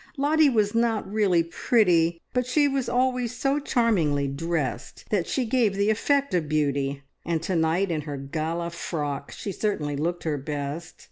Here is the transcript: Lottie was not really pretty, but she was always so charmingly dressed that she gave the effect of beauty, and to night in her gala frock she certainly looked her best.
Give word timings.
Lottie 0.17 0.49
was 0.49 0.73
not 0.73 1.07
really 1.07 1.43
pretty, 1.43 2.23
but 2.33 2.47
she 2.47 2.67
was 2.67 2.89
always 2.89 3.35
so 3.37 3.59
charmingly 3.59 4.27
dressed 4.27 5.05
that 5.11 5.27
she 5.27 5.45
gave 5.45 5.75
the 5.75 5.91
effect 5.91 6.33
of 6.33 6.49
beauty, 6.49 7.03
and 7.23 7.43
to 7.43 7.55
night 7.55 7.91
in 7.91 8.01
her 8.01 8.17
gala 8.17 8.71
frock 8.71 9.29
she 9.31 9.51
certainly 9.51 9.95
looked 9.95 10.23
her 10.23 10.39
best. 10.39 10.95